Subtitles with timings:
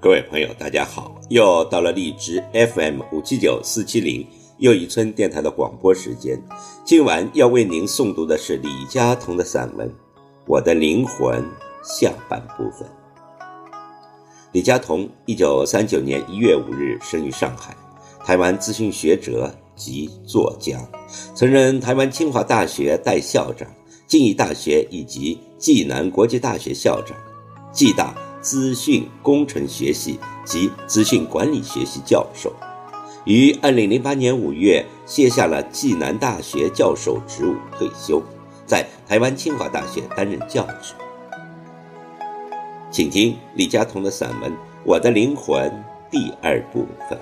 [0.00, 1.20] 各位朋友，大家好！
[1.28, 4.24] 又到了荔枝 FM 五七九四七零
[4.58, 6.40] 又一村电台的广播时间。
[6.84, 9.88] 今晚要为您诵读的是李佳彤的散文
[10.46, 11.42] 《我的灵魂》
[11.82, 12.88] 下半部分。
[14.52, 17.76] 李佳彤，一九三九年一月五日生于上海，
[18.24, 20.78] 台湾资讯学者及作家，
[21.34, 23.68] 曾任台湾清华大学代校长、
[24.06, 27.16] 静宜大学以及暨南国际大学校长，
[27.72, 28.14] 暨大。
[28.40, 32.52] 资讯工程学系及资讯管理学系教授，
[33.24, 38.22] 于二零零八年五月卸下了暨南大学教授职务退休，
[38.66, 40.94] 在台湾清华大学担任教职。
[42.90, 44.50] 请听李佳彤的散文
[44.84, 45.70] 《我的灵魂》
[46.10, 47.18] 第二部分。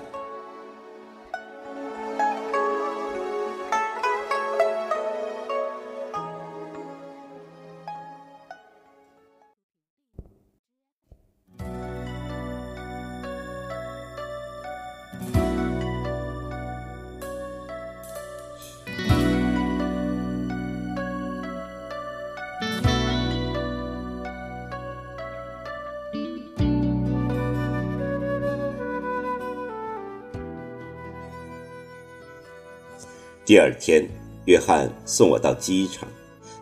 [33.47, 34.05] 第二天，
[34.43, 36.05] 约翰送我到机场，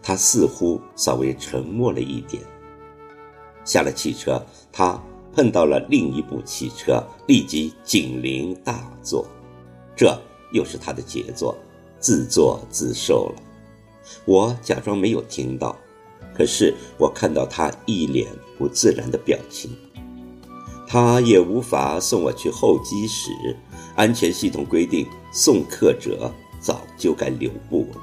[0.04, 2.44] 他似乎稍微沉默了一点。
[3.64, 4.40] 下了汽车，
[4.72, 5.02] 他
[5.34, 9.26] 碰到了另一部汽车，立即警铃大作。
[9.96, 10.16] 这
[10.52, 11.58] 又是他的杰作，
[12.00, 13.42] 自作自受了。
[14.24, 15.76] 我假装没有听到，
[16.36, 19.76] 可是我看到他一脸不自然的表情。
[20.88, 23.32] 他也无法送我去候机室，
[23.96, 26.32] 安全系统规定送客者。
[26.66, 28.02] 早就该留步了。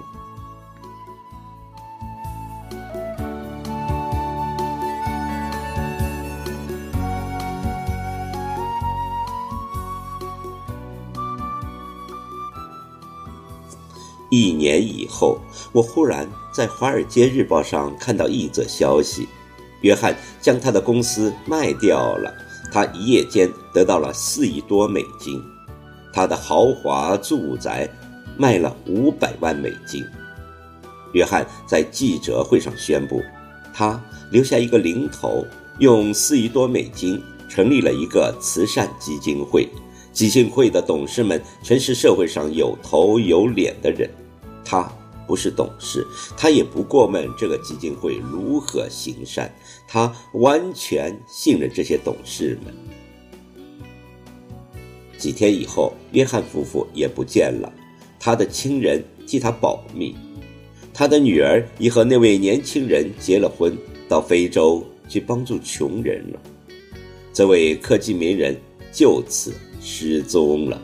[14.31, 15.41] 一年以后，
[15.73, 19.29] 我忽然在《华尔街日报》上看到一则消息：
[19.81, 22.33] 约翰将他的公司卖掉了，
[22.73, 25.43] 他一夜间得到了四亿多美金，
[26.15, 27.91] 他的豪华住宅。
[28.37, 30.05] 卖了五百万美金。
[31.13, 33.23] 约翰在记者会上宣布，
[33.75, 35.45] 他留下一个零头，
[35.79, 39.69] 用四亿多美金成立了一个慈善基金会。
[40.13, 44.09] 基金会的董事们全是社会上有头有脸的人。
[44.65, 44.91] 他
[45.27, 46.07] 不是董事，
[46.37, 49.51] 他也不过问这个基金会如何行善，
[49.87, 52.75] 他完全信任这些董事们。
[55.17, 57.73] 几天以后，约翰夫妇也不见了。
[58.25, 60.15] 他的亲人替他保密，
[60.95, 63.77] 他的女儿已和那位年轻人结了婚，
[64.09, 66.39] 到非洲去帮助穷人了。
[67.33, 68.57] 这位科技名人
[68.93, 70.81] 就此失踪了。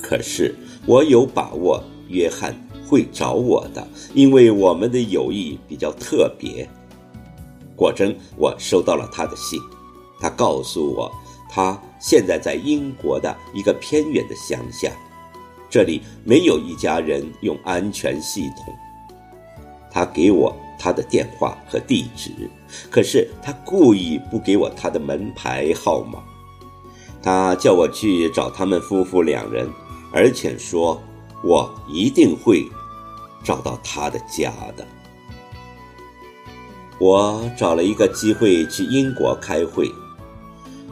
[0.00, 0.54] 可是
[0.86, 2.54] 我有把握，约翰
[2.86, 3.84] 会找我的，
[4.14, 6.68] 因为我们的友谊比较特别。
[7.74, 9.58] 果真，我收到了他的信，
[10.20, 11.10] 他告诉我。
[11.54, 14.90] 他现在在英国的一个偏远的乡下，
[15.68, 18.74] 这里没有一家人用安全系统。
[19.90, 22.30] 他给我他的电话和地址，
[22.90, 26.22] 可是他故意不给我他的门牌号码。
[27.22, 29.68] 他叫我去找他们夫妇两人，
[30.10, 30.98] 而且说
[31.44, 32.66] 我一定会
[33.44, 34.86] 找到他的家的。
[36.98, 39.86] 我找了一个机会去英国开会。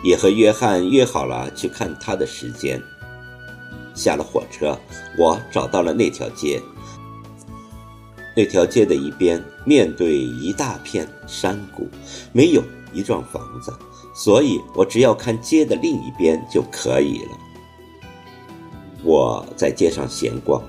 [0.02, 2.80] 也和约翰约好了去看他的时间。
[3.94, 4.78] 下了火车，
[5.18, 6.60] 我找到了那条街。
[8.36, 11.88] 那条街的一边面对一大片山谷，
[12.32, 12.62] 没有
[12.92, 13.72] 一幢房子，
[14.14, 17.38] 所以我只要看街的另一边就可以了。
[19.02, 20.62] 我在街上闲逛，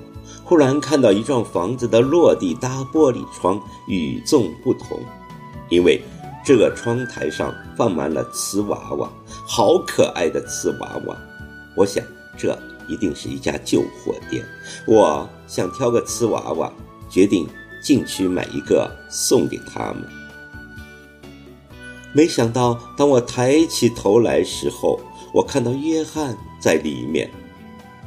[0.44, 5.00] 忽然看到一幢房子的落地大玻璃窗与众不同，
[5.69, 6.01] 因为。
[6.44, 9.10] 这个窗台上放满了瓷娃娃，
[9.48, 11.16] 好可爱的瓷娃娃。
[11.76, 12.04] 我想，
[12.38, 12.58] 这
[12.88, 14.44] 一定是一家旧货店。
[14.88, 16.72] 我想挑个瓷娃娃，
[17.10, 17.48] 决定
[17.84, 20.04] 进去买一个送给他们。
[22.12, 25.00] 没想到，当我抬起头来时候，
[25.34, 27.30] 我看到约翰在里面。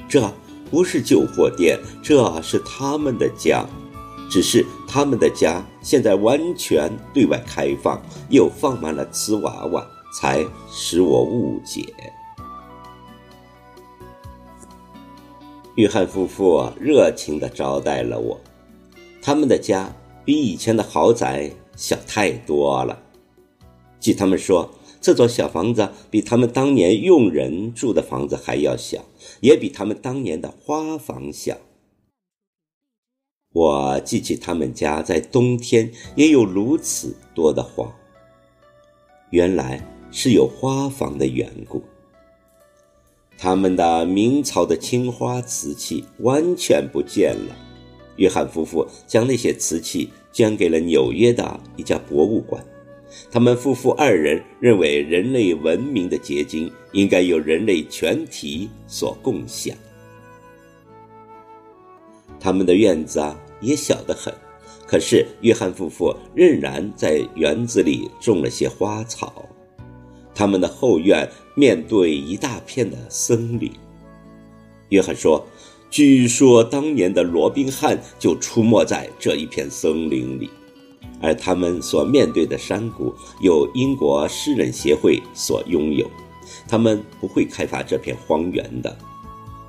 [0.08, 0.30] 这
[0.70, 3.64] 不是旧货店，这是他们的家。
[4.30, 9.86] 只是他们的家现在完全对外开放，又放满了瓷娃娃，
[10.18, 11.94] 才使我误解。
[15.76, 18.40] 约翰夫妇热情地招待了我，
[19.20, 19.92] 他们的家
[20.24, 23.00] 比以前的豪宅小太多了。
[23.98, 29.04] 据他们说，这座小房子比他们当年佣人住的房子还要小，
[29.40, 31.56] 也比他们当年的花房小。
[33.54, 37.88] 我记起他们家在冬天也有如此多的花，
[39.30, 39.80] 原来
[40.10, 41.80] 是有花房的缘故。
[43.38, 47.56] 他们的明朝的青花瓷器完全不见了，
[48.16, 52.60] 约翰夫妇将那些瓷器捐给了纽约的一家博物馆。
[53.30, 59.76] 他们夫妇二人认为，人类文明的结晶应该由人类全体所共享。
[62.40, 63.40] 他们的院子啊。
[63.64, 64.32] 也小得很，
[64.86, 69.48] 可是约翰夫妇仍然在园子里种了些花草。
[70.34, 73.72] 他们的后院面对一大片的森林。
[74.90, 75.44] 约翰说
[75.90, 80.50] ：“据说当年的罗宾汉就出没在这一片森林里，
[81.22, 86.10] 而他们所面对的山谷由英国诗人协会所拥有，
[86.68, 88.96] 他们不会开发这片荒原的。”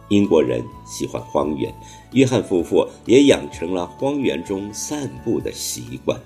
[0.09, 1.73] 英国人喜欢荒原，
[2.11, 6.19] 约翰夫妇也养成了荒原中散步的习惯。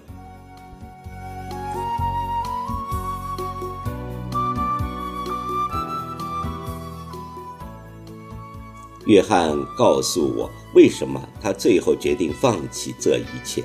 [9.06, 13.64] 约翰告诉我，为什么他最后决定放弃这一切。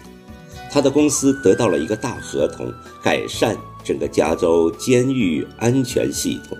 [0.73, 2.73] 他的公司得到了一个大合同，
[3.03, 6.57] 改善整个加州监狱安全系统。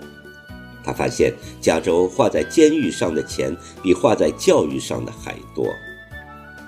[0.85, 5.67] 他发现，加州花在监狱上的钱比花在教育上的还多，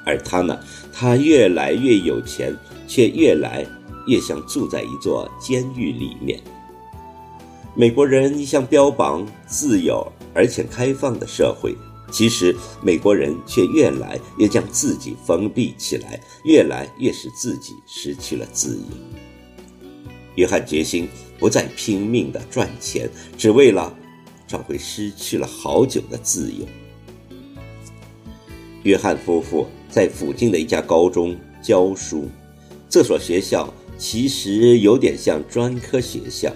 [0.03, 0.57] 而他呢，
[0.91, 2.55] 他越来越有钱，
[2.87, 3.63] 却越来
[4.07, 6.41] 越像住在一座监狱里面。
[7.75, 11.75] 美国人一向标榜自由而且开放的社会，
[12.11, 18.83] 其实美国人却越来越将自己封闭起来，越来越使自己失去了自由。
[20.35, 23.93] 约翰决心不再拼命的赚钱，只为了。
[24.47, 26.65] 找回失去了好久的自由。
[28.83, 32.29] 约翰夫妇在附近的一家高中教书，
[32.89, 36.49] 这所学校其实有点像专科学校。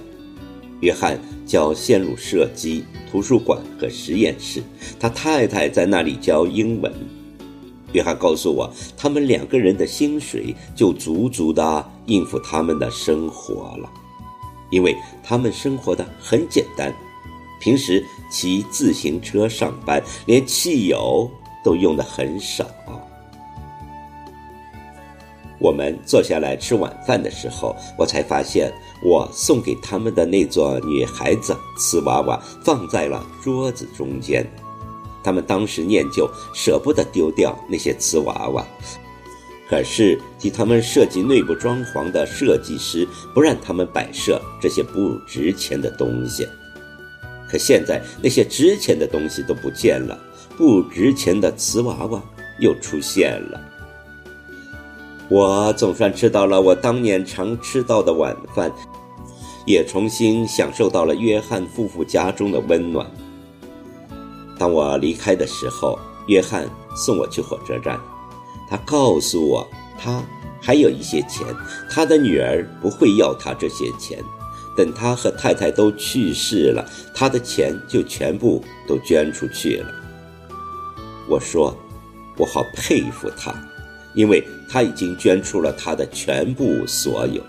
[0.80, 4.64] 约翰教线路设计、图书馆和实验室，
[5.00, 6.92] 他太太在那里教英文。
[7.94, 13.92] 约翰告诉我，他们两个人的薪水就足足的应付他们的生活了，
[14.72, 16.96] 因为他们生活的很简单。
[17.62, 21.30] 平时骑自行车上班，连汽油
[21.64, 22.66] 都用的很少。
[25.60, 28.74] 我们坐下来吃晚饭的时候，我才发现
[29.04, 34.44] 我送给他们的那座女孩子瓷娃娃放在了桌子中间。
[35.24, 38.66] 他们当时念旧，舍不得丢掉那些瓷娃娃，
[39.70, 46.48] 可是替他们设计内部装潢的设计师不让他们摆设这些不值钱的东西。
[47.52, 50.18] 可现在那些值钱的东西都不见了，
[50.58, 52.22] 不值钱的瓷娃娃
[52.60, 53.60] 又出现了。
[55.28, 58.72] 我总算吃到了我当年常吃到的晚饭，
[59.66, 63.06] 也重新享受到了约翰夫妇家中的温暖。
[64.58, 68.00] 当我离开的时候，约翰送我去火车站，
[68.70, 69.68] 他告诉我
[69.98, 70.24] 他
[70.62, 71.46] 还有一些钱，
[71.90, 74.24] 他的女儿不会要他这些钱。
[74.76, 79.92] 等他和太太都去世了，他的钱就全部都捐出去了。
[81.28, 81.76] 我说，
[82.38, 83.54] 我好佩服他，
[84.16, 87.44] 因为他已经捐出了他的全部所有。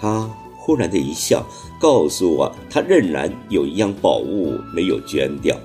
[0.00, 1.44] 他忽然的一笑，
[1.80, 5.56] 告诉我他仍然有一样宝物没有捐掉。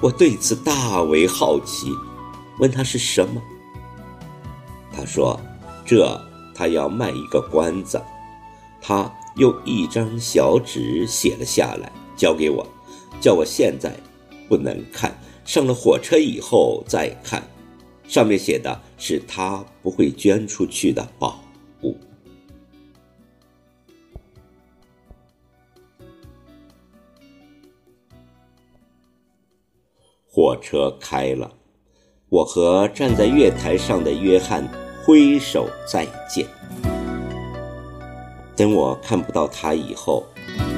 [0.00, 1.88] 我对此大为好奇，
[2.58, 3.40] 问他是什么。
[4.96, 5.38] 他说
[5.84, 6.20] ：“这
[6.54, 8.00] 他要卖一个关子。”
[8.86, 12.66] 他用一张小纸写了下来，交给我，
[13.18, 13.90] 叫我现在
[14.46, 17.42] 不能看，上了火车以后再看。
[18.06, 21.42] 上面写的是他不会捐出去的宝
[21.82, 21.96] 物。
[30.28, 31.50] 火车开了，
[32.28, 34.68] 我和站在月台上的约翰
[35.02, 36.46] 挥手再见。
[38.56, 40.24] 等我看不到他以后，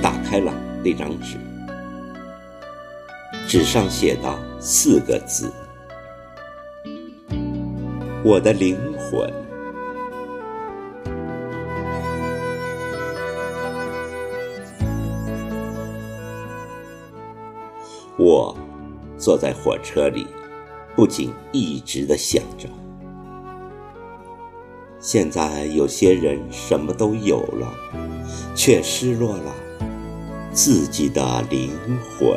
[0.02, 0.52] 打开了
[0.82, 1.36] 那张纸，
[3.46, 5.52] 纸上写的四个字
[8.24, 9.30] ：“我的灵魂。”
[18.18, 18.56] 我
[19.18, 20.26] 坐在火车里，
[20.94, 22.66] 不仅一直的想着。
[25.06, 27.72] 现在有些人什么都有了，
[28.56, 29.54] 却失落了
[30.52, 31.70] 自己的灵
[32.18, 32.36] 魂。